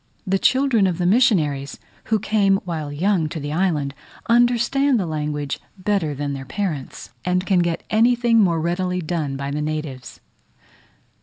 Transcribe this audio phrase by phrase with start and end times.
[0.25, 3.93] The children of the missionaries, who came while young to the island,
[4.27, 9.51] understand the language better than their parents, and can get anything more readily done by
[9.51, 10.19] the natives.